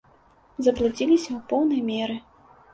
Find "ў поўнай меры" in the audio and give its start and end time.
1.37-2.21